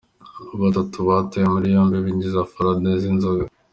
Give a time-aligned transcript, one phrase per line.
[0.61, 3.43] Batatu batawe muri yombi binjiza forode z’inzoga